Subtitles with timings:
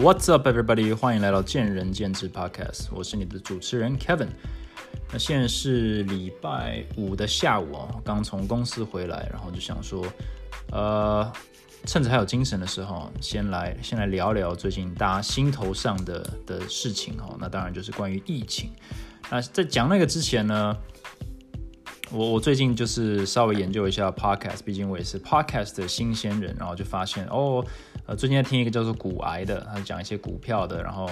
[0.00, 0.94] What's up, everybody？
[0.96, 4.28] 欢迎来到见仁见智 Podcast，我是你的主持人 Kevin。
[5.12, 10.02] 那现在是礼拜五的下午哦，刚从公司回来，然后就想说，
[10.72, 11.30] 呃，
[11.84, 17.36] 趁着还有精神的时候，先来先来聊聊最近大家心头上的的事情哦。
[17.38, 18.70] 那当然就是关于疫情。
[19.30, 20.74] 那在讲那个之前呢？
[22.12, 27.64] 我我最近就是稍微研究一下 podcast，毕竟我也是 podcast 的新鲜人，然后就发现哦，
[28.16, 31.08] 最近在听一个叫做股癌的，他讲一些股票的，然后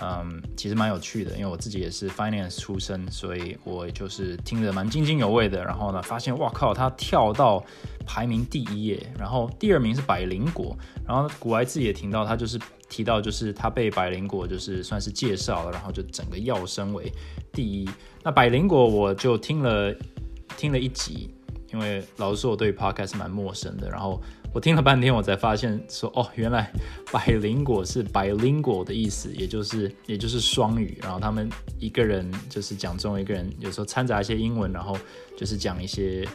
[0.00, 5.64] 嗯，其实蛮有趣的，因为我自己也是 finance 出身，所以我就是听着蛮津津有味的。
[5.64, 7.64] 然后呢，发现哇靠，他跳到
[8.06, 10.76] 排名第一耶，然后第二名是百灵果，
[11.06, 17.12] 然后股癌自己也听到，他就是提到就是他被百灵果就是算是介绍了，然后就整个要升为
[17.52, 17.88] 第一。
[18.22, 19.94] 那百灵果我就听了。
[20.56, 21.30] 听了一集，
[21.72, 24.20] 因为老实说我对 podcast 蛮陌生的，然后
[24.52, 26.72] 我听了半天，我才发现说哦，原来
[27.12, 34.98] 百灵果是 bilingual 的意思，也就是也就是双语，然后他们一个人就是讲中文，一个人有时候掺杂一些英文，然后
[35.36, 36.26] 就是讲一些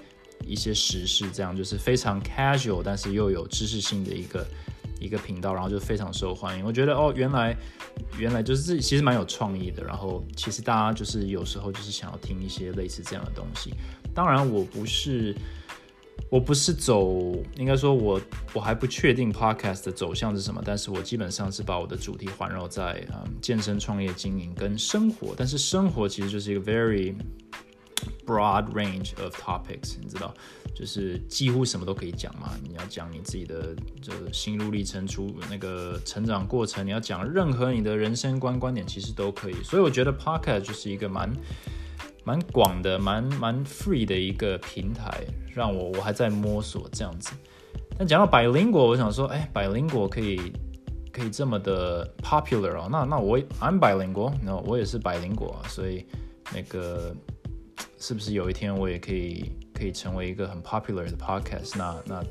[0.46, 4.46] 一些时事，这样就是非常 casual，但是又有知识性的一个。
[5.00, 6.64] 一个频道，然后就非常受欢迎。
[6.64, 7.54] 我觉得哦，原来
[8.18, 9.84] 原来就是自己其实蛮有创意的。
[9.84, 13.74] 然后其实大家就是有时候就是想要听一些类似这样的东西。
[14.16, 15.36] 当然，我不是
[16.34, 18.20] 我不是走，应该说我
[18.54, 20.60] 我还不确定 podcast 的走向是什么。
[20.66, 25.36] 但是我基本上是把我的主题环绕在嗯健身、创业、经营跟生活。
[25.38, 27.14] 但是生活其实就是一个 very
[28.26, 30.34] broad range of topics，你知道。
[30.74, 39.56] 就是几乎什么都可以讲嘛，你要讲你自己的这心路历程、出那个成长过程，你要讲任何你的人生观观点，其实都可以。
[39.64, 41.32] 所以我觉得 Podcast 就是一个蛮
[42.24, 47.34] 蛮广的、蛮蛮 free 的一个平台，让我我还在摸索这样子。
[47.98, 50.54] 但讲到百灵果，我想说，哎，百灵果可以
[51.12, 56.06] 可以这么的 popular 哦，那那我 I'm 百灵果，那我也是百灵果啊，所以
[56.54, 57.16] 那个
[58.00, 59.52] 是不是有一天我也可以？
[59.74, 62.24] 可以成为一个很 popular 的 podcast，那那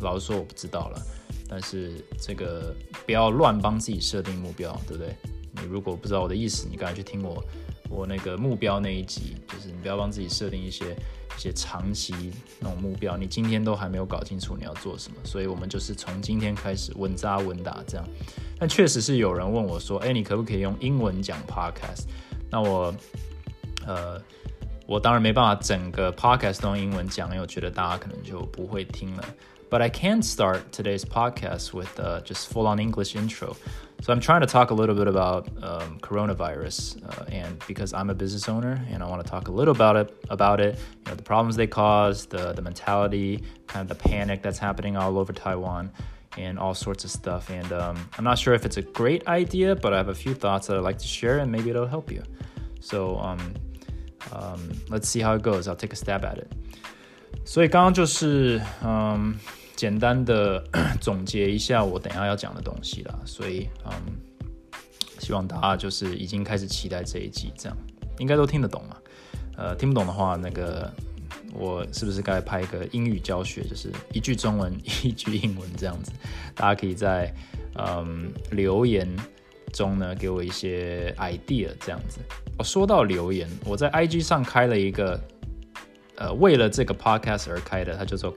[0.00, 1.02] 老实说我不知道了，
[1.48, 2.72] 但是这个
[3.06, 5.16] 不要乱帮自己设定目标，对不对？
[5.52, 7.42] 你如果不知道我的意思，你赶快去听我
[7.90, 10.96] 我那个目标那一集，就是你不要帮自己设定一些
[11.36, 12.14] 一些长期
[12.58, 18.08] 那种目标，你今天都还没有搞清楚你要做什么，所以我们就是从今天开始稳扎稳打这样。
[18.58, 22.04] 但确实是有人问我说，哎，你可不可以用英文讲 podcast？
[22.50, 22.94] 那我
[23.86, 24.18] 呃。
[24.86, 29.24] 我当然没办法整个 podcast 都用英文讲，因为我觉得大家可能就不会听了。
[29.70, 33.54] But I can't start today's podcast with uh, just full on English intro.
[34.01, 38.09] So I'm trying to talk a little bit about um, coronavirus, uh, and because I'm
[38.09, 41.11] a business owner and I want to talk a little about it, about it, you
[41.11, 45.17] know, the problems they cause, the the mentality, kind of the panic that's happening all
[45.17, 45.91] over Taiwan,
[46.37, 47.49] and all sorts of stuff.
[47.49, 50.33] And um, I'm not sure if it's a great idea, but I have a few
[50.33, 52.23] thoughts that I'd like to share, and maybe it'll help you.
[52.81, 53.53] So um,
[54.31, 55.67] um, let's see how it goes.
[55.67, 56.51] I'll take a stab at it.
[57.43, 59.37] 所以刚刚就是嗯，
[59.80, 60.62] 简单的
[61.00, 63.18] 总结一下我等下要讲的东西啦。
[63.24, 63.92] 所以嗯，
[65.20, 67.74] 希望大家就是已经开始期待这一季，这样
[68.18, 68.96] 应该都听得懂嘛。
[69.56, 70.92] 呃，听不懂的话，那个
[71.54, 74.70] 我是不是该拍一个英语教学，就是一句中文
[75.02, 76.12] 一句英文这样子？
[76.54, 77.34] 大家可以在
[77.76, 79.08] 嗯留言。
[79.72, 82.18] 中呢，给我一些 idea 这样子。
[82.58, 85.20] 我说到留言，我在 IG 上开了一个，
[86.16, 88.34] 呃，为了这个 podcast 而开的，它叫做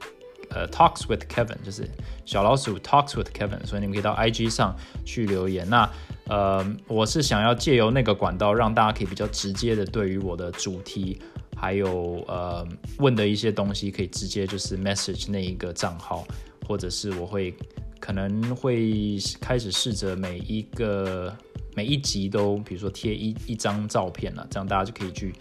[0.53, 1.89] 呃 Talks with Kevin，就是
[2.25, 4.75] 小老鼠 Talks with Kevin，所以你们可以到 IG 上
[5.05, 5.67] 去留言。
[5.69, 5.89] 那
[6.27, 11.19] 呃，我是想要借由那个管道，让大家可以比较直接的对于我的主题，
[11.55, 12.67] 还有呃
[12.99, 16.25] 问的一些东西，可以直接就是 message 那一个账号，
[16.67, 17.53] 或者是我会。
[17.99, 21.33] 可能会开始试着每一个
[21.73, 25.33] 每一集都，比如说贴一一张照片了，这样大家就可以去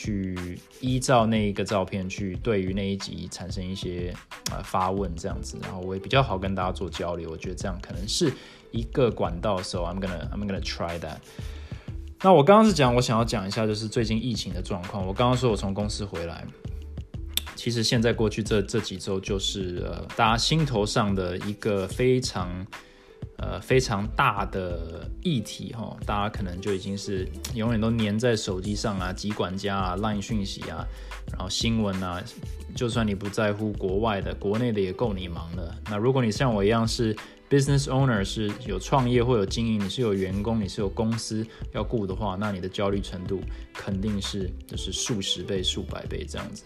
[0.00, 4.14] 去依照那一个照片去对于那一集产生一些
[4.52, 7.28] 呃发问这样子，然后我也比较好跟大家做交流。
[7.28, 8.32] 我觉得这样可能是
[8.70, 9.60] 一个管道。
[9.60, 11.16] So I'm gonna I'm gonna try that。
[12.22, 15.04] 那我刚刚是讲我想要讲一下就是最近疫情的状况。
[15.04, 16.44] 我刚刚说我从公司回来。
[17.56, 22.64] 其实现在过去这这几周，就是呃，大家心头上的一个非常
[23.38, 30.86] 呃非常大的议题哈，大家可能就已经是 永远都粘在手机上啊，集管家啊，line 讯息啊，
[31.32, 32.22] 然后新闻啊，
[32.74, 35.74] 就算你不在乎国外的，国内的也够你忙的。
[35.90, 37.16] 那如果你像我一样是
[37.48, 43.40] business owner，是有创业或有经营，你是有员工，你是有公司要顾的话，那你的焦虑程度
[43.72, 46.64] 肯定是就是数十倍、数百倍这样子。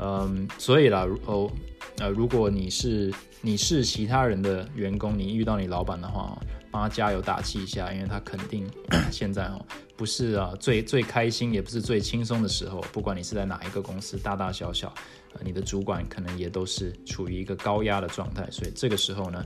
[0.00, 1.50] 嗯，所以啦，哦
[1.98, 6.38] 呃，如果你是你是其他人的员工，你遇到你老板的话，
[6.70, 8.68] 帮他加油打气一下，因为他肯定
[9.10, 9.64] 现在哦
[9.96, 12.80] 不是啊最最开心，也不是最轻松的时候。
[12.92, 14.94] 不管你是在哪一个公司，大大小小，
[15.34, 19.44] 呃，你的主管可能也都是处于一个高压的状态，所以这个时候呢，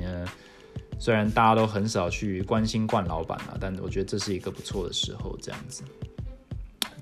[0.00, 0.26] 嗯，
[0.98, 5.84] 虽然大家都很少去关心惯老板啊，但我觉得这是一个不错的时候，这样子。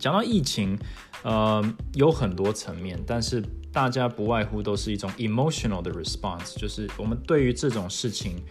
[0.01, 0.77] 讲到疫情，
[1.23, 1.63] 呃，
[1.93, 8.43] 有很多层面，但是大家不外乎都是一种 emotional 的 response，就是我们对于这种事情，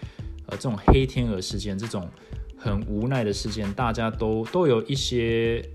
[0.46, 2.08] 呃，这种黑天鹅事件，这种
[2.56, 5.68] 很无奈的事件，大家都都有一些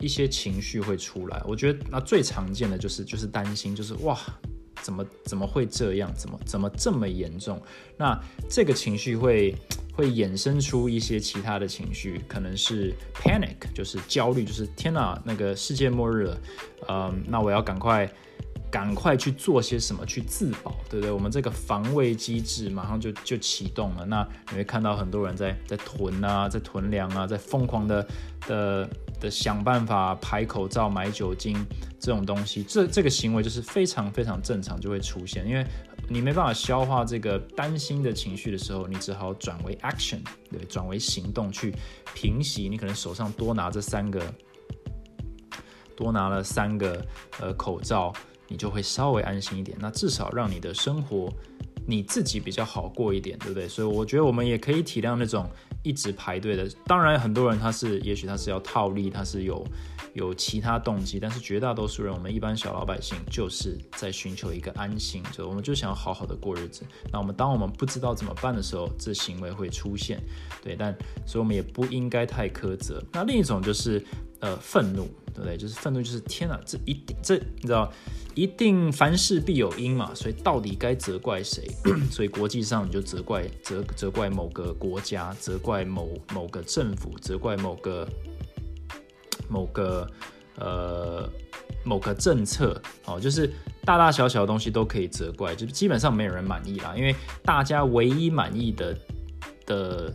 [0.00, 1.40] 一些情绪会出来。
[1.46, 4.18] 我觉得那最常见的就是就是担心，就是哇。
[4.82, 6.12] 怎么怎么会这样？
[6.14, 7.62] 怎么怎么这么严重？
[7.96, 8.18] 那
[8.50, 9.54] 这个情绪会
[9.94, 16.40] 会衍生出一些其他的情绪，可能是 panic，就是焦虑，就是天哪，那个世界末日了，
[16.88, 18.10] 嗯，那我要赶快
[18.70, 21.10] 赶快去做些什么去自保，对不对？
[21.10, 24.04] 我们这个防卫机制马上就就启动了。
[24.06, 28.06] 那你会看到很多人在在囤啊，在囤粮啊，在疯狂的
[28.46, 28.88] 的。
[29.22, 31.64] 的想办法排口罩、买酒精
[32.00, 35.46] 这种东西，这这个行为就是非常非常正常，就会出现。
[35.46, 35.64] 因为
[36.08, 40.18] 你没办法消化这个担心的情绪的时候，你只好转为 action，
[40.50, 41.72] 对，转为行动去
[42.12, 42.68] 平息。
[42.68, 44.20] 你可能手上多拿这三个，
[45.96, 47.06] 多拿了三个
[47.40, 48.12] 呃口罩，
[48.48, 49.78] 你就会稍微安心一点。
[49.80, 51.32] 那至少让你的生活
[51.86, 53.68] 你自己比较好过一点，对不对？
[53.68, 55.48] 所以我觉得我们也可以体谅那种。
[55.82, 59.66] 一直排队的，当然很多人他是，也许他是要套利，他是有
[60.14, 66.82] 有其他动机，但是绝大多数人，我们一般小老百姓就是在寻求一个安心，就我们就想要好好的过日子。
[67.10, 70.20] 那我们当我们不知道怎么办的时候，这行为会出现，
[70.62, 70.96] 对，但
[71.26, 73.02] 所以我们也不应该太苛责。
[73.12, 74.04] 那另一种就是
[74.42, 75.56] 呃愤怒，对不对？
[75.56, 77.90] 就是愤怒，就是天哪，这一定这你知道。
[78.34, 81.70] 一定凡事必有因嘛，所以到底该责怪谁？
[82.10, 88.08] 所以国际上你就责怪责责怪某个国家，责怪某某个政府，责怪某个
[89.50, 90.10] 某个
[90.56, 91.30] 呃
[91.84, 93.52] 某个政策哦，就是
[93.84, 98.96] 大大小小的东西都可以责怪，就基本上没有人满意啦，因为大家唯一满意的
[99.66, 100.14] 的。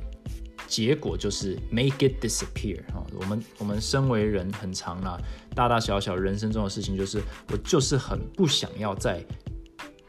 [0.68, 5.18] 结果就是 make it disappear 啊，我们我们身为人很长啦，
[5.56, 7.22] 大大小小人生中的事情，就是
[7.52, 9.24] 我就是很不想要再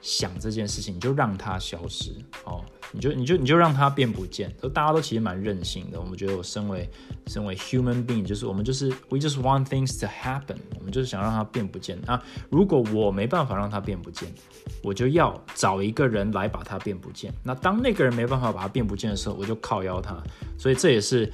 [0.00, 2.12] 想这件事情，你就让它消失
[2.44, 4.54] 哦，你就你就你就让它变不见。
[4.60, 6.88] 都大家都其实蛮任性的，我们觉得我身为
[7.26, 11.98] 身为 human being，就是我们就是 we just want things to happen，我们就是想让它变不见。
[12.06, 14.32] 那如果我没办法让它变不见，
[14.82, 17.32] 我就要找一个人来把它变不见。
[17.42, 20.16] 那当那个人没办法把它变不见的时候，我就靠邀他。
[20.56, 21.30] 所以这也是。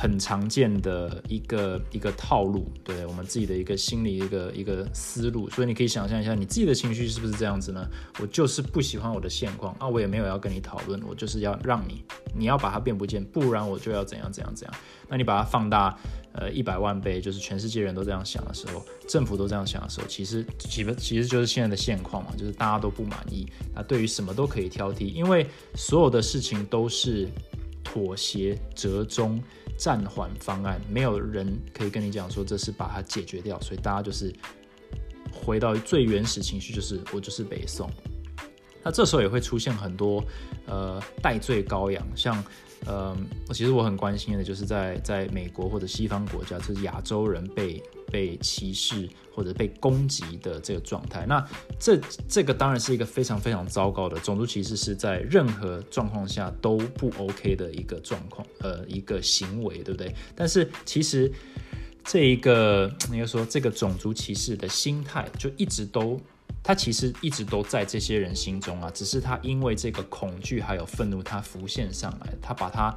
[0.00, 7.84] 很常见的一个一个套路，对我们自己的一个心理一个一个思路，所以你可以想象一下，你自己的情绪是不是这样子呢？
[8.20, 14.76] 我就是不喜欢我的现况啊，我也没有要跟你讨论，我就是要让你，你要把它变不见，不然我就要怎样怎样怎样。
[15.08, 15.98] 那你把它放大，
[16.32, 27.26] 呃，一百万倍，就是全世界人都这样想的时候，政府都这样想的时候，其实其实其实就是现在的现况嘛，就是大家都不满意，那对于什么都可以挑剔，因为所有的事情都是
[27.92, 29.42] 妥协折中。
[29.78, 34.34] 暂缓方案，没有人可以跟你讲说这是把它解决掉，所以大家就是
[35.32, 37.88] 回到最原始情绪，就是我就是北宋。
[38.82, 40.24] 那这时候也会出现很多
[40.66, 42.44] 呃戴罪羔羊，像。
[42.86, 51.26] 嗯，其实我很关心的，就是在在美国或者西方国家，就是亚洲人被被歧视或者被攻击的这个状态。
[51.26, 51.44] 那
[51.78, 60.14] 这这个当然是一个非常非常糟糕的种族歧视，是在任何状况下都不 OK 的一个状况，呃，一个行为，对不对？
[60.34, 61.30] 但是其实
[62.04, 66.18] 这一个应该说这个种族歧视的心态，就一直都。
[66.62, 72.94] 他其实一直都在这些人心中啊，只是他因为这个恐惧还有愤怒，他浮现上来，他把他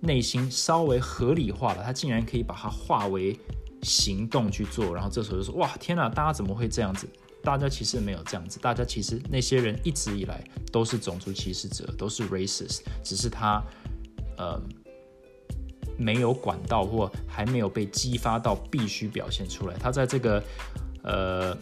[0.00, 3.38] 内心稍微合理化了，他竟然可以把它化为
[3.82, 7.08] 行动去做，然后这时候就说：哇，天哪，大家怎么会这样子？
[7.42, 13.62] 大家其实没有这样子，大家其实那些人一直以来都是种族歧视者，都是 racist，只是他
[14.36, 14.60] 呃
[15.96, 20.44] 没有管道或还没有被激发到必须表现出来，他在这个
[21.02, 21.56] 呃。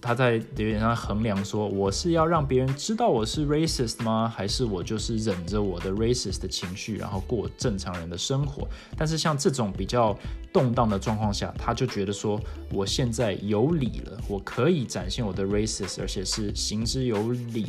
[0.00, 4.32] 他在有点上衡量说，我是要让别人知道我是 racist 吗？
[4.34, 8.66] 还是我就是忍着我的 racist 的情绪，然后过正常人的生活？
[8.96, 10.18] 但是像这种比较
[10.52, 12.40] 动荡的状况下，他就觉得说，
[12.72, 17.66] 我现在有理了，我可以展现我的 racist，而且是行之有理。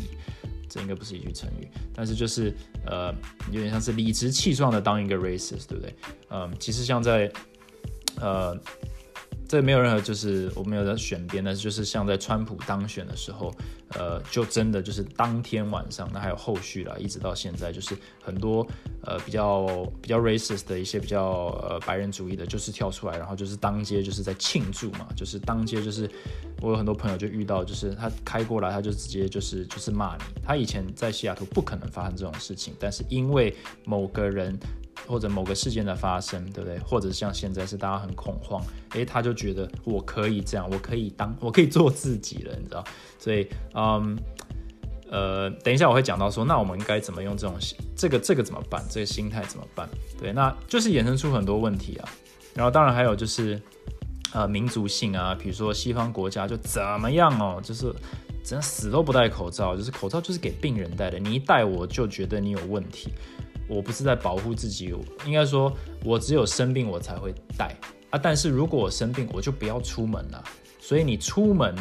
[0.69, 3.13] 这应该不是一句成语，但是就是呃，
[3.51, 5.93] 有点像是理直气壮的当一个 racist，对不对？
[6.29, 7.29] 嗯，其实像在
[8.21, 8.57] 呃。
[9.51, 13.53] 这没有任何就是我没有在选边，但是就是像在川普当选的时候，
[13.95, 17.93] 呃，就真的就是当天晚上，那还有后续啦，一直到现在，就是
[18.23, 18.65] 很多
[19.03, 19.67] 呃比较
[20.01, 26.09] 比较 racist 的一些比较呃白人主义的，就是跳出来，然后就是当街就是在庆祝嘛，就是当街就是
[26.61, 33.53] 我有很多朋友就遇到，就是他开过来，他就直接就是就是骂你，他以前在西雅图不可能发生这种事情，但是因为
[33.83, 34.57] 某个人。
[35.07, 36.79] 或者某个事件的发生，对不对？
[36.79, 42.83] 或者像现在是大家很恐慌，诶，他就觉得我可以这样，我可以当，我可以做自己了，你知道？
[43.19, 44.17] 所以，嗯，
[45.09, 47.57] 呃，等一下我会讲到说，那我们应该怎么用这种
[47.95, 48.83] 这个这个怎么办？
[48.89, 49.89] 这个心态怎么办？
[50.19, 52.09] 对，那就是衍生出很多问题啊。
[52.53, 53.59] 然后当然还有就是，
[54.33, 57.93] 呃，民族性啊，比如说西方国家就怎么样哦，就是
[58.43, 63.13] 真死都不戴口罩，就是口罩就是给病人戴的，你一戴我就觉得你有问题。
[63.71, 64.93] 我不是在保护自己，
[65.25, 65.71] 应该说，
[66.03, 67.73] 我只有生病我才会戴
[68.09, 68.19] 啊。
[68.21, 70.43] 但是如果我生病，我就不要出门了。
[70.79, 71.73] 所以你出门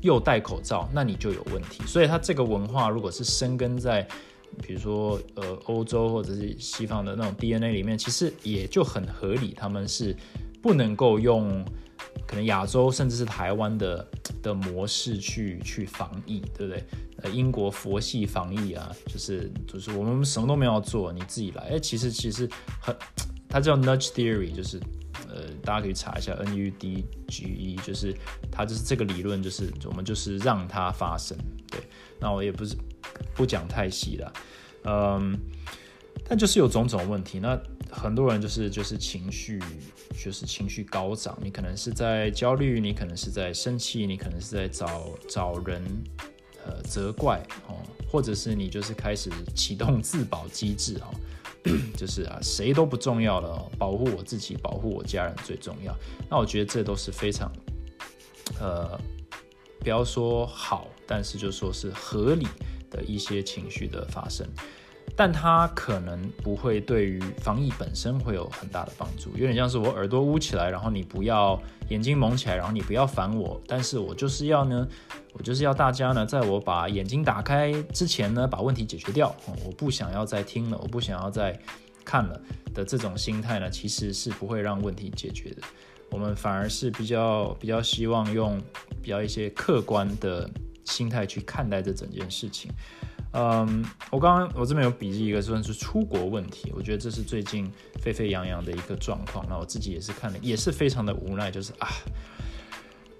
[0.00, 1.82] 又戴口罩，那你就有问题。
[1.84, 4.06] 所以它这个文化如果是生根在，
[4.62, 9.54] 比如说呃欧洲或者是西方的那种 DNA 里面，其实也就很合理。
[9.56, 10.16] 他们是
[10.62, 11.64] 不能够用。
[12.26, 14.06] 可能亚洲甚至是台湾的
[14.42, 16.84] 的模式去去防疫，对不对？
[17.22, 21.64] 呃，英国佛系防疫啊，就是就是我们什么都没有做，你自己来。
[21.70, 22.48] 哎，其实其实
[22.80, 22.94] 很，
[23.48, 24.78] 它叫 nudge theory，就是
[25.28, 28.14] 呃，大家可以查一下 N U D G E，就是
[28.52, 31.36] 它就是这个理论，就是我们就是让它发生。
[31.68, 31.80] 对，
[32.20, 32.76] 那我也不是
[33.34, 34.32] 不讲太细了，
[34.84, 35.36] 嗯，
[36.28, 37.58] 但就是有种种问题，那。
[37.90, 39.58] 很多人就是就是情绪
[40.22, 45.82] 就是情绪高涨，你可能是在焦虑，你可能是在生气，你可能是在找找人
[46.66, 51.08] 呃责怪哦，或者是你就是开始启动自保机制哦，
[51.96, 55.96] 就是啊谁都不重要了，保护我自己，保护我家人最重要。
[56.28, 57.50] 那我觉得这都是非常
[58.60, 59.00] 呃
[59.80, 62.46] 不要说好，但是就说是合理
[62.90, 64.46] 的一些情绪的发生。
[65.16, 74.86] 但它可能不会对于防疫本身会有很大的帮助，有点像是我耳朵捂起来，然后你不要眼睛蒙起来，然后你不要烦我，但是我就是要呢，
[75.32, 79.34] 我就是要大家呢，在我把眼睛打开之前呢，把问题解决掉。
[79.64, 81.58] 我不想要再听了，我不想要再
[82.04, 82.40] 看了
[82.72, 85.62] 的这种心态呢，其实是不会让问题解决的。
[86.10, 88.58] 我们反而是比较比较希望用
[89.02, 90.48] 比较一些客观的
[90.84, 92.70] 心态去看待这整件事情。
[93.32, 97.70] 嗯，我刚刚我这边有笔记一个算是出国问题，我觉得这是最近
[98.00, 99.44] 沸沸扬扬的一个状况。
[99.48, 101.88] 那我自己也是看了，也是非常的无奈，就是啊，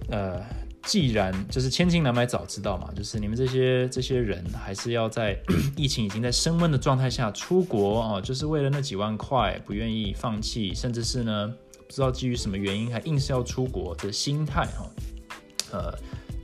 [0.09, 0.43] 呃，
[0.83, 5.39] 既然就是千金难买早知道嘛，就是你们这些这些人还是要在
[5.77, 11.55] 疫情已经在升温的状态下出国哦，就是为了那几万块不愿意放弃，甚至是呢
[11.87, 14.91] 不知道基于什么原因还硬是要出国的心态哈，
[15.73, 15.95] 呃。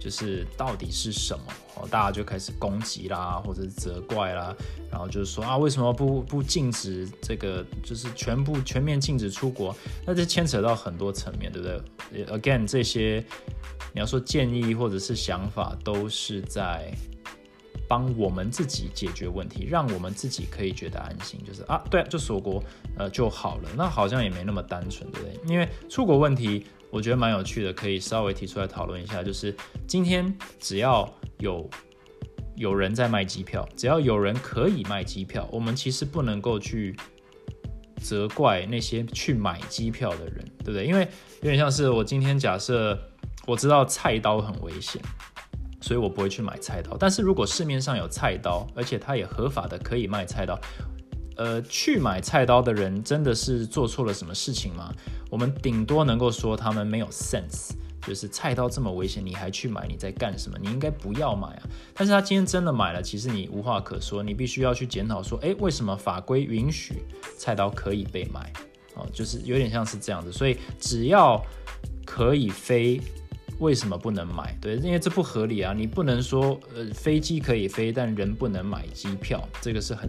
[0.04, 1.88] 就是到底是什么？
[1.90, 4.54] 大家就开始攻击啦，或者是责怪啦，
[4.90, 7.64] 然后就是说啊，为什么不不禁止这个？
[7.82, 9.74] 就是全部全面禁止出国？
[10.04, 13.24] 那这牵扯到很多层面，对不对？Again，这些
[13.94, 16.92] 你要说建议或者是想法，都是在
[17.88, 21.42] 帮我们自己解决问题，让我们自己可以觉得安心。
[21.46, 22.62] 就是啊，对，就锁国
[22.98, 23.70] 呃就好了。
[23.74, 25.40] 那好像也没那么单纯，对不对？
[25.50, 26.66] 因为出国问题。
[26.94, 29.20] 我觉得蛮有趣的，可以稍微提出来讨论一下。
[29.20, 29.52] 就是
[29.84, 31.68] 今天只要有
[32.54, 36.94] 有人在卖机票，只要有人可以卖机票，我们其实不能够去
[38.00, 40.86] 责怪那些去买机票的人，对不对？
[40.86, 41.00] 因为
[41.40, 42.96] 有点像是我今天假设
[43.44, 45.02] 我知道菜刀很危险，
[45.80, 46.96] 所以我不会去买菜刀。
[46.96, 50.56] 但是如果市面上有菜刀，而且它也合法的可以卖菜刀。
[51.36, 54.92] 呃，去买菜刀的人真的是做错了什么事情吗？
[55.30, 57.70] 我们顶多能够说他们没有 sense，
[58.06, 60.56] 就是菜刀这么危险，你还去买，你在干什么？
[60.60, 61.62] 你应该不要买啊！
[61.92, 67.02] 但是他今天真的买了，其实你无话可说，你必须要去检讨说，诶，为什么法规允许
[67.36, 68.52] 菜刀可以被买？
[68.94, 70.30] 哦，就是有点像是这样子。
[70.30, 71.44] 所以只要
[72.06, 73.00] 可以飞，
[73.58, 74.56] 为什么不能买？
[74.60, 75.74] 对，因为这不合理啊！
[75.76, 80.08] 你不能说，呃，飞机可以飞，但人不能买机票，这个是很。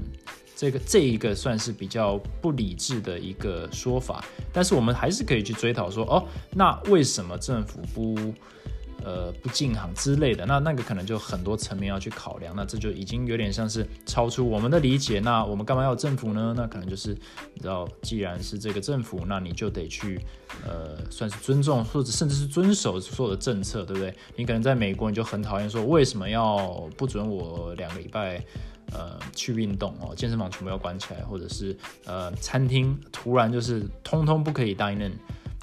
[0.55, 8.33] 这个这一个算是比较不理智的一个说法，但是我们还是可以去追讨说，哦，那为什么政府不
[9.03, 10.45] 呃不禁航之类的？
[10.45, 15.19] 那那个可能就很多层面要去考量，那这就已经有点像是超出我们的理解。
[15.19, 16.53] 那我们干嘛要政府呢？
[16.55, 17.09] 那可能就是
[17.53, 20.19] 你知道，既然是这个政府，那你就得去
[20.65, 24.11] 呃算是尊重或者甚至是遵守所有的政策，对不对？
[24.37, 28.41] 你可能在美国你就很讨厌说，为什么要不准我两个礼拜？
[28.91, 31.75] 呃，去运动哦，健身房全部要关起来，或者是
[32.05, 35.11] 呃，餐厅突然就是通通不可以 dine in，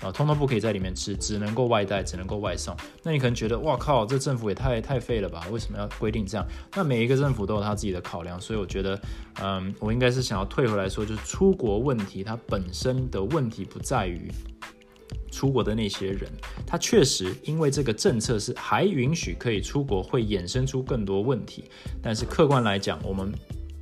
[0.02, 2.76] 啊，通通不可以在里面吃，只能够外带，只能够外送。
[3.02, 5.46] 那你可能觉得，哇靠，这政府也太太废了吧？
[5.50, 6.46] 为什么要规定这样？
[6.74, 9.00] 那每一个政府都有他自己的考量，所以我觉得，
[9.40, 14.30] 嗯，我应该是想要退回来说，就是出国问题，它本身的问题不在于。
[15.30, 16.30] 出国的那些人，
[16.66, 21.64] 他确实因为这个政策是还允许可以出国，会衍生出更多问题。
[22.02, 23.32] 但是客观来讲，我们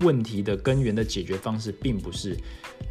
[0.00, 2.36] 问题的根源的解决方式，并不是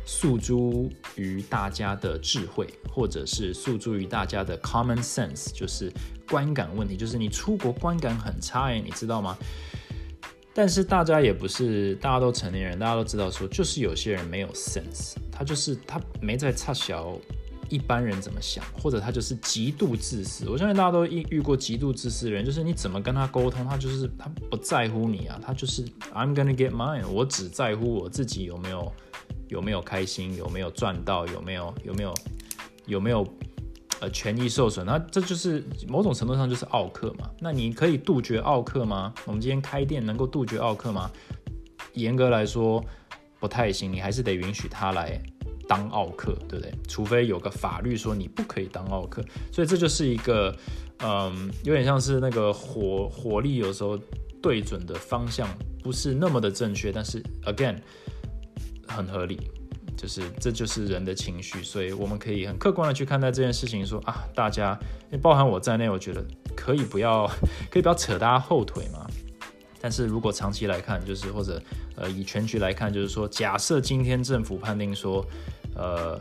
[0.05, 5.91] 诉诸于大家的智慧，或者是诉诸于大家的 common sense，就是
[6.29, 6.97] 观感问题。
[6.97, 9.37] 就是你出国观感很差诶，你知道吗？
[10.53, 17.17] 但是大家也不是大家都成年人，大家都知道说，就是有些人没有 sense，他就是他没在差小。
[17.69, 20.49] 一般人怎么想，或者他就是极度自私。
[20.49, 28.91] 我相信大家都遇遇过极度自私的人，就是你怎么跟他沟通，他就是他不在乎你啊，他就是 I'm gonna get mine，我只在乎我自己有没有
[29.47, 32.13] 有没有开心，有没有赚到，有没有有没有
[32.85, 33.27] 有没有
[33.99, 37.29] 呃权益受损，那这就是某种程度上就是奥克嘛。
[37.39, 39.13] 那你可以杜绝奥克吗？
[39.25, 41.09] 我们今天开店能够杜绝奥克吗？
[41.93, 42.83] 严格来说
[43.39, 45.21] 不太行，你还是得允许他来。
[45.69, 46.73] 当奥克，对不对？
[46.87, 50.51] 除非有个法律说你不可以当奥克，所以这就是一个，
[51.03, 53.95] 嗯，有点像是那个火火力有时候
[54.41, 55.47] 对准的方向
[55.83, 57.77] 不是那么的正确，但是 again
[58.87, 59.39] 很合理，
[59.95, 64.75] 就是这就是人的情绪，所以我们可以很客观的去看待这件事情，说啊，大家，
[65.21, 67.29] 包含我在内，我觉得可以不要，
[67.69, 69.05] 可以不要扯大家后腿嘛。
[69.79, 71.61] 但是如果长期来看，就是或者
[71.95, 75.23] 呃以全局来看，就是说，假设今天政府判定说。
[75.79, 76.19] 呃，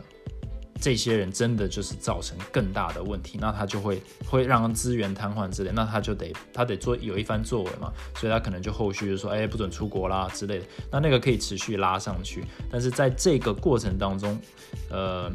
[0.79, 14.39] 这些人真的就是造成更大的问题，那他就会会让资源瘫痪之类，那他就得他得做有一番作为嘛，所以他可能就后续就说，哎，不准出国啦之类的，那那个可以持续拉上去，但是在这个过程当中，
[14.89, 15.29] 呃，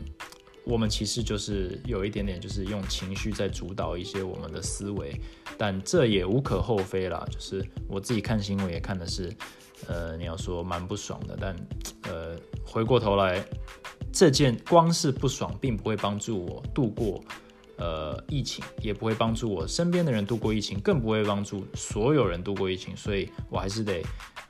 [0.64, 5.20] 我们其实就是有一点点就是用情绪在主导一些我们的思维，
[5.58, 9.30] 但这也无可厚非啦，就是我自己看新闻也看的是，
[9.88, 11.54] 呃，你要说蛮不爽的，但
[12.08, 12.34] 呃，
[12.64, 13.44] 回过头来。
[14.16, 17.20] 这件光是不爽，并不会帮助我度过，
[17.78, 22.96] 呃，疫情，也不会帮助我身边的人度过疫情，更不会帮助所有人度过疫情。
[22.96, 24.00] 所以我还是得，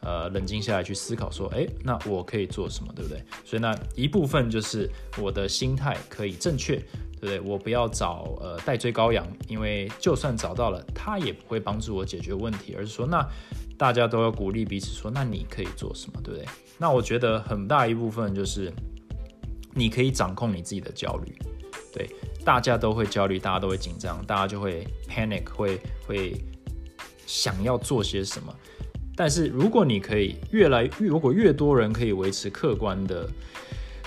[0.02, 3.24] 呃，冷静下来去思考，说，哎，那我可以做什么，对不对？
[3.42, 6.76] 所以那一部分就是我的心态可以正确，
[7.18, 7.40] 对不对？
[7.40, 13.26] 我不要找呃代罪羔羊，因为就算找到了，他也不会帮助我解决问题，而是说，那
[13.76, 16.48] 大家都要鼓励彼此，说，那你可以做什么，对不对？
[16.78, 18.72] 那我觉得很大一部分就是。
[19.76, 21.36] 你可以掌控你自己的焦虑，
[21.92, 22.08] 对，
[22.44, 26.40] 大家都会焦虑，大家都会紧张，大家就会 panic，会会
[27.26, 28.54] 想要做些什么。
[29.16, 33.28] 但是如果你可以越来越，如果越多人可以维持客观的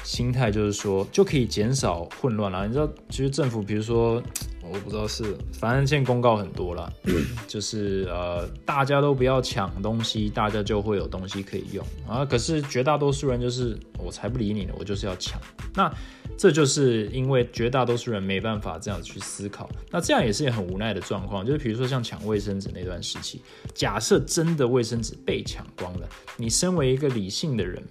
[0.06, 2.65] 心态，就是说就可以减少混乱了。
[2.65, 4.23] 你知道，其实政府，比如说。
[4.71, 6.91] 我不知道是，反正现在公告很多了，
[7.47, 12.25] 就是呃，大家都不要抢东西，大家就会有东西可以用啊。
[12.25, 15.39] 可是绝大多数人就是我才不理你呢，我就是要抢。
[15.73, 15.91] 那
[16.38, 21.45] 这就是因为绝大多数人没办法这样子去思考，那这样也是一个很无奈的状况。
[21.45, 23.41] 就是比如说像抢卫生纸那段时期，
[23.73, 27.82] 假设真的卫生纸被抢光了，你身为一个理性的人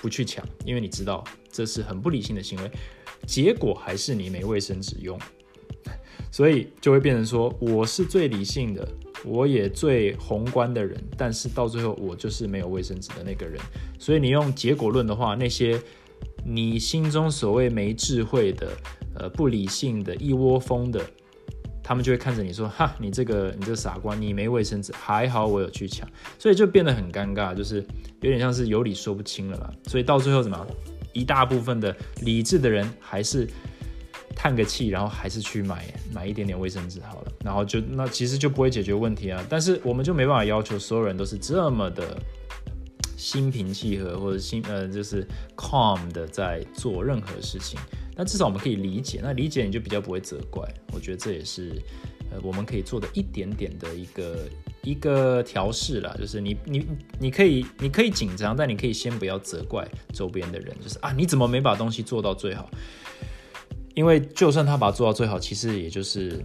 [0.00, 2.70] 不去抢，因为你知道这是很不理性的行为，
[3.26, 5.18] 结果还是你没卫生纸用。
[6.30, 8.86] 所以就会变成说，我是最理性的，
[9.24, 13.60] 我也最宏观的人，但是到最后我就是没有卫生纸的那个人。
[13.98, 15.80] 所以你用结果论的话，那些
[16.46, 18.68] 你心中所谓没智慧的、
[19.16, 21.04] 呃不理性的、一窝蜂的，
[21.82, 27.84] 他们就会看着你说：“哈，你这个你这个傻瓜，你没卫生纸，还好我有去抢。”所以就变得很尴尬，就是
[28.20, 29.70] 有点像是有理说不清了啦。
[29.88, 30.64] 所以到最后怎么，
[31.12, 33.48] 一大部分的理智的人还是。
[34.42, 39.44] 叹个气，然后还是去买买一点点卫生纸好了，然后就那其实就不会解决问题啊。
[39.50, 42.18] 但是我们就没办法要求所有人都是这么的
[43.18, 47.78] 心平气和或者心呃就是 calm 的在做任何事情。
[48.16, 50.66] 但至少我们可以理解，那理解你就比较不会责怪。
[50.94, 51.72] 我觉得这也是
[52.32, 54.48] 呃我们可以做的一点点的一个
[54.82, 56.86] 一个调试啦，就是你你
[57.18, 62.70] 你可以你可以紧张，但你可以先不要责怪周边的人，就是啊你怎么没把东西做到最好？
[63.94, 66.44] 因为就算他把它做到最好，其实也就是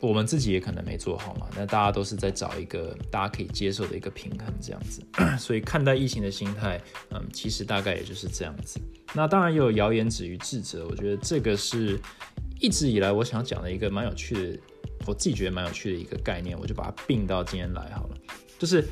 [0.00, 1.48] 我们自己也可能没做好嘛。
[1.56, 5.02] 那大家都是在找一个大家可以接受的一个平衡，这样子。
[5.38, 8.80] 所以看待疫情的心态，嗯，其实大概也就是这样子。
[9.12, 11.98] 那当然也有谣言止于智者，我觉得这个是
[12.60, 14.60] 一直以来我想讲的一个蛮有趣的，
[15.06, 18.16] 我自己觉得蛮有趣的一个概念，我就把它并到今天来好了。
[18.58, 18.86] 就是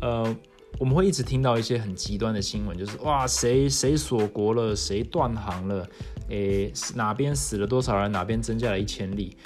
[0.00, 0.36] 呃，
[0.78, 5.88] 我们会一直听到一些很极端的新闻，就是哇，谁谁锁国了，谁断航了，
[6.28, 9.36] 诶，哪边死了多少人，哪边增加了一千例。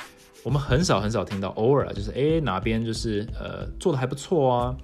[0.42, 4.76] 我们很少很少听到，偶尔就是诶，哪边就是呃做的还不错啊，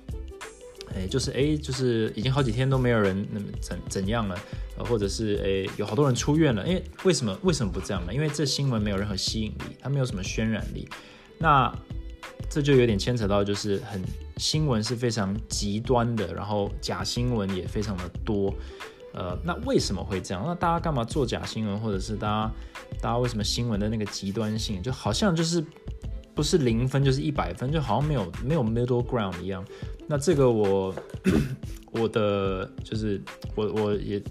[0.94, 4.36] 诶，就是诶，就是已经好几天都没有人那么怎怎样了，
[4.76, 8.12] 或者是诶有好多人出院了，因为为什么为什么不这样呢？
[8.12, 10.88] 因为这新闻没有任何吸引力，它没有什么渲染力，
[11.38, 11.72] 那
[12.48, 14.00] 这就有点牵扯到就是很
[14.36, 18.54] 新闻是非常极端的，然后假新闻也非常的多。
[19.14, 20.42] 呃，那为什么会这样？
[20.46, 22.52] 那大家干嘛做假新闻，或者是大家，
[23.00, 25.62] 大家为什么新闻的那个极端性，就好像就是
[26.34, 29.62] 不是零分就是一百分，就好像没有没有 middle ground 一样。
[30.06, 30.94] 那这个我
[31.92, 33.20] 我的就是
[33.54, 34.22] 我我也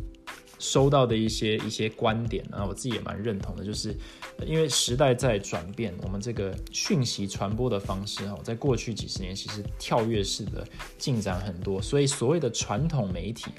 [0.62, 3.98] 收到的一些一些观点啊，我自己也蛮认同的，就是
[4.46, 10.66] 因为时代在转变，我们这个讯息传播的方式哈，在过去几十年其实跳跃式的
[11.00, 13.52] 进展很多，所以所谓的传统媒体。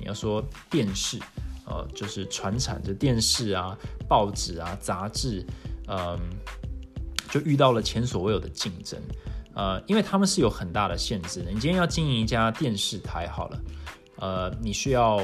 [0.00, 1.18] 你要说电视，
[1.66, 3.76] 呃，就是传产的电视啊、
[4.08, 5.44] 报纸啊、杂志，
[5.88, 6.16] 嗯，
[7.30, 9.00] 就遇到了前所未有的竞争，
[9.54, 11.50] 呃，因为他们是有很大的限制的。
[11.50, 13.60] 你今天要经营一家电视台，好了，
[14.18, 15.18] 呃，你需要，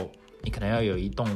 [0.45, 1.27] 你可能要有一栋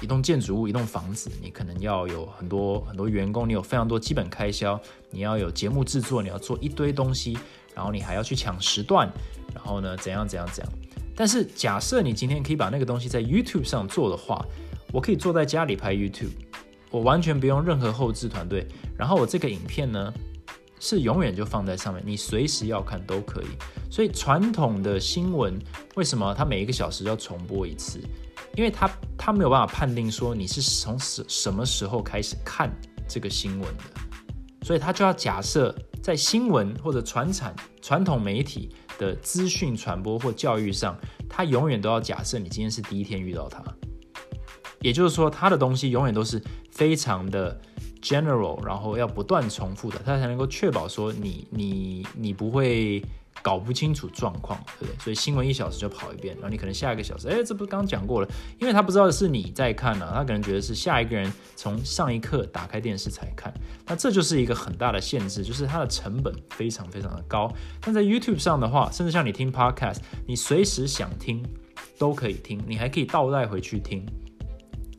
[0.00, 7.38] 一栋建筑物、一栋房子，你可能要有很多很多员工，你有非常多基本开销，你要有节目制作，你要做一堆东西，
[7.74, 9.08] 然后你还要去抢时段，
[9.54, 10.72] 然后呢，怎样怎样怎样。
[11.14, 14.44] 但是假设你今天可以把那个东西在 YouTube 上做的话，
[14.92, 16.32] 我可以坐在家里拍 YouTube，
[16.90, 18.66] 我完全不用任何后置团队，
[18.98, 20.12] 然后我这个影片呢
[20.80, 23.46] 是永远就放在上面，你随时要看都可以。
[23.88, 25.56] 所以传统的新闻
[25.94, 28.00] 为什么它每一个小时要重播一次？
[28.56, 32.70] 因为他他没有办法判定说你是从什什么时候开始看
[33.08, 33.84] 这个新闻的，
[34.62, 38.70] 所以他就要假设在新闻或者传产传统媒体。
[38.96, 40.96] 的资讯传播或教育上，
[41.28, 43.60] 他永远都要假设你今天是第一天遇到他，
[44.82, 46.40] 也就是说，他的东西永远都是
[46.70, 47.60] 非常的
[48.00, 53.04] general，然后要不断重复的，他才能够确保说你你你不会。
[53.44, 54.98] 搞不清楚状况，对不对？
[54.98, 58.28] 所以新闻一小时就跑一遍，然后你可能下一个小时，哎，这不是刚刚讲过了？
[58.58, 63.52] 因为他不知道是你在看呢，他可能觉得是下一个人从上一刻打开电视才看，
[63.84, 67.52] 那这就是一个很大的限制，就是它的成本非常非常的高。
[67.82, 71.44] 但在 YouTube 上的话，甚至像你听 Podcast，你随时想听
[71.98, 74.06] 都可以听，你还可以倒带回去听。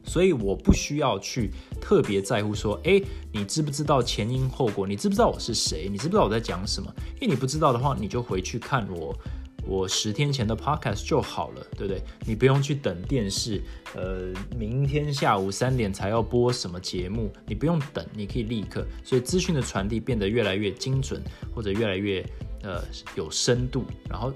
[0.05, 3.01] 所以我不需要去特别在乎说，哎，
[3.33, 4.87] 你知不知道前因后果？
[4.87, 5.89] 你知不知道我是谁？
[5.91, 6.93] 你知不知道我在讲什么？
[7.19, 9.17] 因为你不知道的话，你就回去看我
[9.65, 12.01] 我十天前的 podcast 就好了，对不对？
[12.25, 13.61] 你不用去等电视，
[13.95, 18.85] 呃，明天下午三点才要播什么节目，你不用等，你可以立刻。
[19.03, 21.21] 所以资讯的传递变得越来越精准，
[21.53, 22.23] 或者越来越
[22.61, 22.83] 呃
[23.15, 23.85] 有深度。
[24.09, 24.31] 然后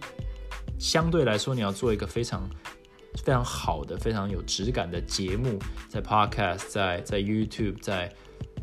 [0.80, 2.50] 相对来说，你要做一个非常。
[3.24, 8.14] 非常好的、非常有质感的节目，在 Podcast、在在 YouTube、在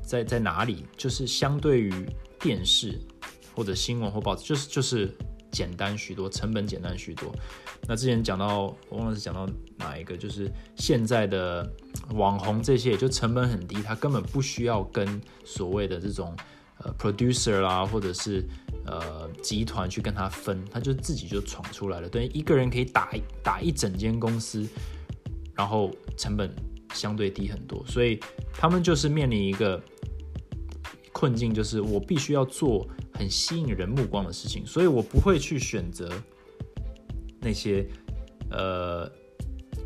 [0.02, 1.92] 在在哪里，就是相对于
[2.40, 2.98] 电视
[3.54, 5.10] 或者新闻或报纸，就是就是
[5.50, 7.34] 简单许多，成本简单许多。
[7.88, 11.68] 那之前讲到，我忘了是讲到哪一个，就是现在的
[12.10, 16.36] 网红这些，就成本很低，他根本不需要跟所谓的这种
[16.78, 18.44] 呃 producer 啦，或者是。
[18.86, 22.08] 呃，集团去跟他分，他就自己就闯出来了。
[22.08, 24.66] 等于一个人可以打打一整间公司，
[25.54, 26.54] 然后成本
[26.94, 28.20] 相对低很多，所以
[28.52, 29.82] 他们就是面临一个
[31.12, 36.10] 困境，就是我必须要做很吸引人目光的事情，所以我不会去选择
[37.40, 37.86] 那些
[38.50, 39.10] 呃。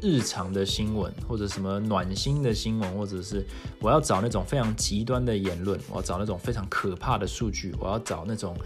[0.03, 3.47] 日常的新闻，或者什么暖心的新闻，或者是
[3.81, 8.57] 我要找那种非常极端的言论，我要找那种非常可怕的数据，我要找那种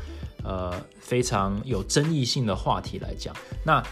[0.44, 3.34] 呃非常有争议性的话题来讲。
[3.64, 3.82] 那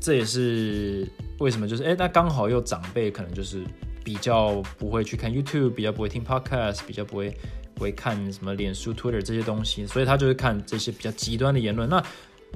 [0.00, 1.06] 这也是
[1.40, 3.64] 为什么，就是哎，那刚好又长辈可能就是
[4.04, 7.36] 比较不会去看 YouTube，比较不会听 Podcast，比较不会
[7.74, 11.88] 不会看什么脸书、Twitter 这些东西，所以他就是看这些比较极端的言论。
[11.88, 12.02] 那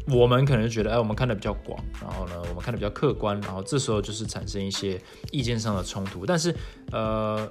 [0.06, 4.98] 我们可能觉得，哎，我们看的比较广，然后呢，我们看的比较客观，然后这时候就是产生一些
[5.30, 6.24] 意见上的冲突。
[6.24, 6.54] 但是，
[6.90, 7.46] 呃，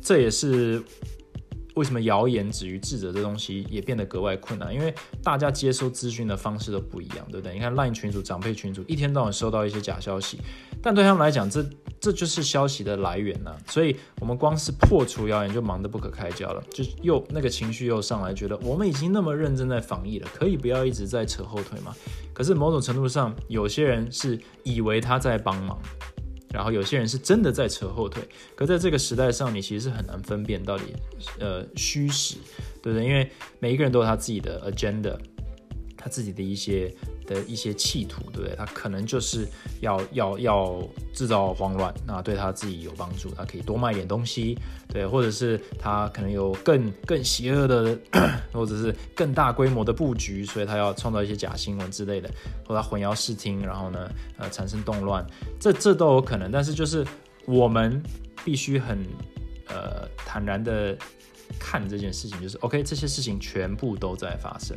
[0.00, 0.82] 这也是
[1.76, 7.52] 为什么谣言止于智者这东西也变得格外困难，因为大家接收资讯的方式都不一样，对不对？
[7.54, 10.40] 你看 LINE 群主、长辈群主一天到晚收到一些假消息，
[10.82, 11.64] 但对他们来讲，这
[12.00, 21.94] 这就是消息的来源呢，所以我们光是破除谣言就忙得不可开交了，就又那个情绪又上来，觉得我们已经那么认真在防疫了，可以不要一直在扯后腿吗？
[22.32, 25.78] 可是某种程度上，有些人是以为他在帮忙，
[26.56, 28.26] 然后有些人是真的在扯后腿。
[28.54, 30.84] 可在这个时代上，你其实是很难分辨到底
[31.38, 32.36] 呃虚实，
[32.82, 33.06] 对不对？
[33.06, 35.18] 因为每一个人都有他自己的 agenda。
[36.06, 36.94] 他自己的一些
[37.26, 38.54] 的一些企图，对不对？
[38.54, 39.44] 他可能就是
[39.80, 44.56] 要要要制造慌乱，那对他自己有帮助，他可以多卖点东西，
[44.88, 47.98] 对，或者是他可能有更更邪恶的，
[48.54, 52.30] 或者是更大规模的布局，所以他要创造一些假新闻之类的，
[52.64, 55.26] 或者混淆视听，然后呢，呃，产生动乱，
[55.58, 56.52] 这这都有可能。
[56.52, 57.04] 但是就是
[57.46, 58.00] 我们
[58.44, 59.04] 必须很
[59.66, 60.96] 呃坦然的
[61.58, 64.76] 看这件事情，就是 OK，这些事情全部都在发生。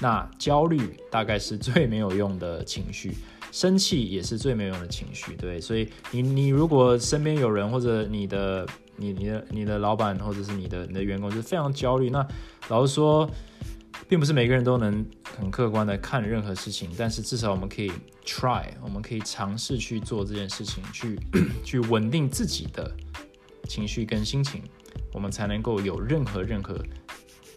[0.00, 0.78] 那焦虑
[1.10, 3.14] 大概是最没有用的情绪，
[3.50, 5.60] 生气也是最没有用的情绪，对。
[5.60, 12.26] 所以你你如果身边有人或者你的你你的你的老板或者是你的你的员工就是非常焦虑，那
[12.68, 13.28] 老实说，
[14.08, 15.04] 并不是每个人都能
[15.36, 17.90] 很客观的看任何事情，但是至少我们可以
[18.24, 21.18] try，我们可以尝试去做这件事情，去
[21.64, 22.94] 去稳定自己的
[23.68, 24.62] 情绪跟心情，
[25.12, 26.78] 我们才能够有任何任何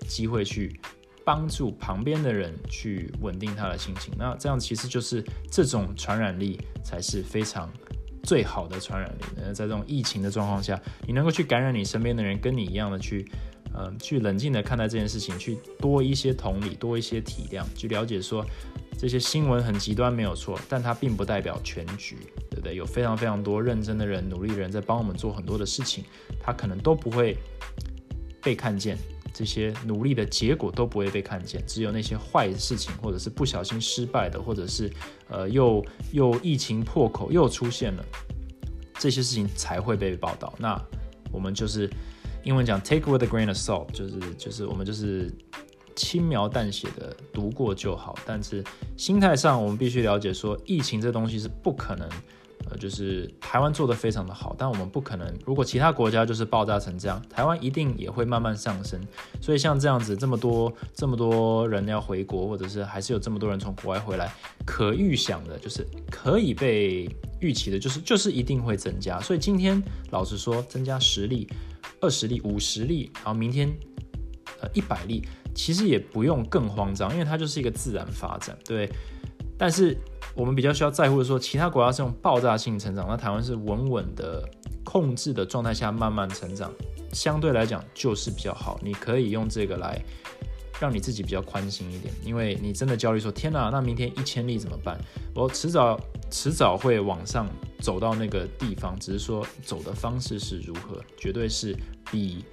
[0.08, 0.80] 机会去。
[1.24, 7.72] 帮助旁边的人去稳定他的心情，那这样其实就是这种传染力才是非常
[8.24, 9.24] 最好的传染力。
[9.36, 13.30] 那在这种疫情的状况下，你能够去感染你身边的人，跟你一样的去，
[13.74, 18.46] 呃，去冷静的看待这件事情，去多一些同理，多一些体谅，去了解说
[18.98, 22.18] 这些新闻很极端没有错，但它并不代表全局，
[22.50, 22.76] 对不对？
[22.76, 26.04] 有非常非常多认真的人、努力的人在帮我们做很多的事情，
[26.42, 27.38] 他可能都不会
[28.42, 28.98] 被看见。
[29.34, 34.91] 这些努力的结果都不会被看见，只有那些坏的事情，或者是不小心失败的，或者是
[35.30, 38.06] 呃又又疫情破口又出现了，
[39.00, 40.54] 这些事情才会被报道。
[40.58, 40.80] 那
[41.32, 41.89] 我们就是
[42.44, 45.32] 英文讲 take with a grain of salt，就是就是我们就是
[45.96, 48.17] 轻描淡写的读过就好。
[48.26, 48.63] 但是
[48.98, 52.10] 心态上，我们必须了解说，疫情这东西是不可能。
[52.72, 55.28] 呃，就是台湾做的非常的好，但我们不可能。
[55.46, 59.00] 如果其他国家就是爆炸成这样，台湾一定也会慢慢上升。
[59.42, 64.32] 所以像这样子，这么多这么多人要回国，或者是还是有这么多人从国外回来，
[64.66, 67.10] 可预想的，就是可以被
[67.42, 69.20] 预期的，就是就是一定会增加。
[69.20, 69.82] 所以今天
[70.12, 71.48] 老实说，增加十例、
[72.00, 73.70] 二十例、五十例，然后明天
[74.62, 78.90] 呃一百例，其实也不用更慌张，因为它就是一个自然发展，对。
[79.58, 79.96] 但是
[80.34, 84.48] 我们比较需要在乎的说，其他国家是用爆炸性成长，那台湾是稳稳的
[84.84, 86.72] 控制的状态下慢慢成长，
[87.12, 88.80] 相对来讲就是比较好。
[88.82, 90.02] 你可以用这个来
[90.80, 95.00] 让你自己比较宽心一点，因为你真的焦虑说，天哪，那明天一千例怎么办？
[95.36, 97.48] 我迟早迟早会往上
[97.80, 101.76] 走到那个地方，只是说走的方式是如何，绝对是
[102.10, 102.46] 比。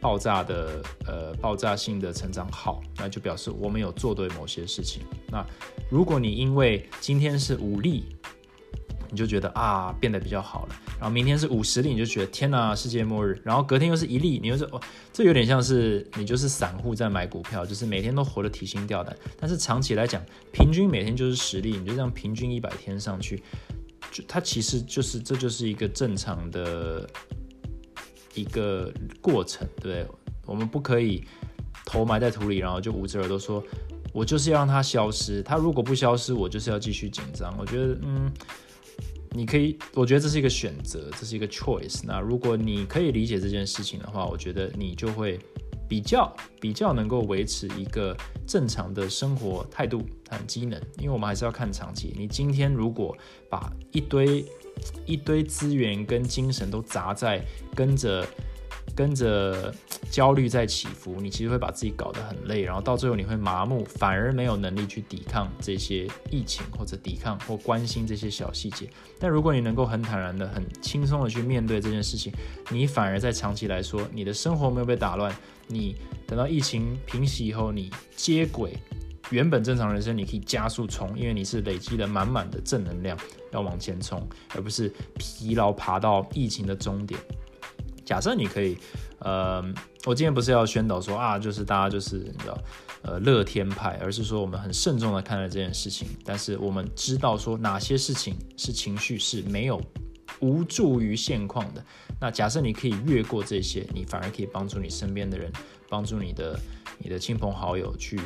[0.00, 5.02] 爆炸的呃爆炸性的成长好，那就表示我们有做对某些事情。
[5.30, 5.44] 那
[5.90, 8.04] 如果你因为今天是五例，
[9.10, 14.80] 你就觉得啊变得比较好了，然后明天是五十例，你就觉得天哪世界末日，然后隔天又是一例，你又是哦
[15.12, 19.16] 这有点像是你就是散户在买股票，就是每天都活得提心吊胆。
[19.40, 23.42] 但是长期来讲，平均每天就是十例，你就这样平均一百天上去，
[24.12, 27.08] 就它其实就是这就是一个正常的。
[28.34, 30.06] 一个过程，对
[30.46, 31.24] 我们不可以
[31.84, 33.62] 头埋在土里，然后就捂着耳朵说，
[34.12, 35.42] 我就是要让它消失。
[35.42, 37.54] 它如果不消失，我就是要继续紧张。
[37.58, 38.30] 我觉得，嗯，
[39.30, 42.00] 你可以，我觉得这是一个选择，这是一个 choice。
[42.04, 45.38] 那如果你可以理解这件事情的话，我觉得你就会
[45.88, 50.80] 比较比较能够维持一个正常的生活态度和机能。
[50.98, 52.14] 因为我们还是要看长期。
[52.16, 53.16] 你今天如果
[53.50, 54.44] 把一堆
[55.06, 58.26] 一堆资源跟精神都砸在跟着
[58.94, 59.72] 跟着
[60.10, 68.88] 焦虑在起伏，你其实会把自己搞得很累，然后到最后你会麻木，反而没有能力去抵抗这些疫情或者抵抗或关心这些小细节。
[69.20, 72.32] 但如果你能够很坦然的、很轻松的去面对这件事情，
[72.70, 75.32] 你反而在长期来说，你的生活没有被打乱，
[75.68, 75.94] 你
[76.26, 78.76] 等到疫情平息以后，你接轨。
[79.30, 83.16] 原本正常人生，你可以加速冲，因为你是累积了满满的正能量
[83.52, 87.20] 要往前冲，而不是疲劳爬到疫情的终点。
[88.04, 88.78] 假设你可以，
[89.18, 89.62] 呃，
[90.06, 92.58] 我今天不是要宣导说啊，就是大家就是你知道，
[93.02, 96.08] 呃，乐天派，而是说我们很慎重的看待这件事情。
[96.24, 99.78] 但是我们知道说哪些事情是情绪是没有
[100.40, 101.84] 无助于现况的。
[102.18, 105.52] 那假设你可以越过这些，你反而可以帮助你身边的人，
[105.90, 106.58] 帮助你的
[106.96, 108.18] 你的亲朋好友去。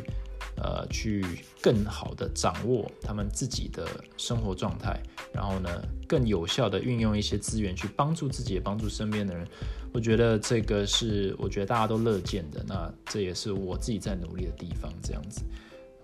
[0.63, 1.25] 呃，去
[1.61, 3.85] 更好的掌握他们自己的
[4.17, 5.03] 生活状态，
[5.35, 5.69] 然后呢，
[6.07, 9.45] 更有效的运用一些资源去帮助自己，也帮助身边的人。
[9.93, 12.65] 我觉得这个是我觉得大家都乐见的。
[12.69, 14.89] 那这也是我自己在努力的地方。
[15.03, 15.43] 这样子，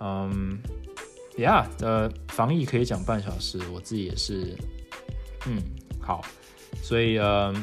[0.00, 0.58] 嗯
[1.36, 4.56] ，Yeah，呃，防疫可以讲半小时，我自己也是，
[5.46, 5.62] 嗯，
[6.00, 6.24] 好，
[6.82, 7.54] 所以呃，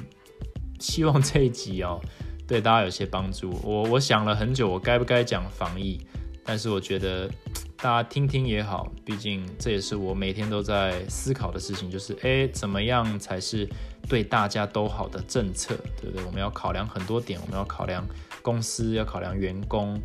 [0.80, 2.00] 希望这一集哦，
[2.48, 3.52] 对大家有些帮助。
[3.62, 6.00] 我我想了很久，我该不该讲防疫？
[6.46, 7.30] 但是我觉得
[7.78, 13.68] 大家听听也好，毕竟这也是我每天都在思考的事情，就是诶，怎么样才是
[14.08, 16.26] 对大家都好的政策，对不对？
[16.26, 18.08] 我们要考量很多点，我们要考量
[18.42, 20.02] 公司，要考量员工，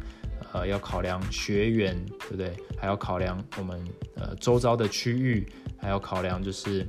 [0.52, 1.94] 呃，要考量学员，
[2.28, 2.52] 对不对？
[2.76, 3.82] 还要考量我们
[4.16, 5.46] 呃周遭的区域，
[5.78, 6.86] 还要考量就是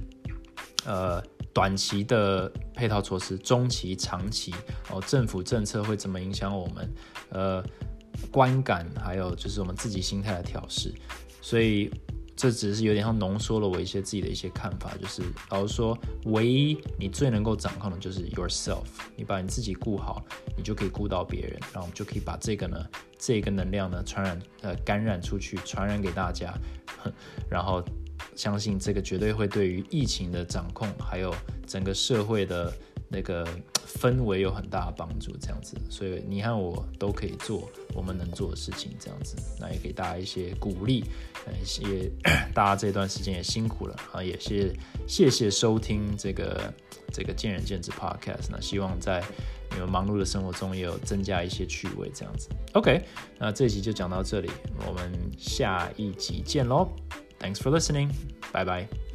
[0.85, 1.21] 呃
[1.53, 4.53] 短期的配套措施，中期、长期
[4.89, 6.93] 哦，政府政策会怎么影响我们？
[7.29, 7.63] 呃。
[8.31, 10.93] 观感，还有就是我们自己心态的调试，
[11.41, 11.91] 所以
[12.35, 20.23] 这只是有点像浓缩了我一些自己的一些看法，就是老实说，唯一你最能够掌控的就是 yourself，你把你自己顾好，
[20.57, 22.77] 你就可以顾到别人，然后我们就可以把这个呢，
[23.19, 26.53] 这个能量呢传染呃感染出去，传染给大家，
[27.49, 27.83] 然后
[28.35, 31.35] 相信这个绝对会对于疫情的掌控，还有
[31.67, 32.73] 整个社会的。
[33.13, 33.45] 那个
[33.99, 41.03] 氛围有很大的帮助，这样子，所以你和我都可以做我们能做的事情，这样子，那也给大家一些鼓励，
[41.81, 42.11] 也
[42.53, 44.73] 大家这段时间也辛苦了啊，也是
[45.07, 46.73] 谢谢收听这个
[47.11, 49.23] 这个见仁见智 Podcast，那希望在
[49.71, 52.49] 你们忙碌的生活中也有增加一些趣味，这样子。
[52.73, 53.03] OK，
[53.37, 54.49] 那这集就讲到这里，
[54.87, 56.89] 我们下一集见喽
[57.39, 58.09] ，Thanks for listening，
[58.51, 59.10] 拜拜。